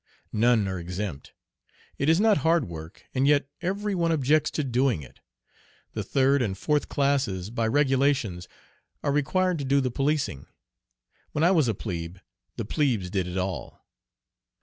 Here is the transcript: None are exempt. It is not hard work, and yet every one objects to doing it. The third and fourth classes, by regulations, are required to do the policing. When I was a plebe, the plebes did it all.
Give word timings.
None 0.33 0.67
are 0.67 0.79
exempt. 0.79 1.31
It 1.99 2.09
is 2.09 2.19
not 2.19 2.39
hard 2.39 2.67
work, 2.67 3.05
and 3.13 3.27
yet 3.27 3.47
every 3.61 3.93
one 3.93 4.11
objects 4.11 4.49
to 4.49 4.63
doing 4.63 5.03
it. 5.03 5.19
The 5.93 6.01
third 6.01 6.41
and 6.41 6.57
fourth 6.57 6.89
classes, 6.89 7.51
by 7.51 7.67
regulations, 7.67 8.47
are 9.03 9.11
required 9.11 9.59
to 9.59 9.63
do 9.63 9.79
the 9.79 9.91
policing. 9.91 10.47
When 11.33 11.43
I 11.43 11.51
was 11.51 11.67
a 11.67 11.75
plebe, 11.75 12.17
the 12.55 12.65
plebes 12.65 13.11
did 13.11 13.27
it 13.27 13.37
all. 13.37 13.85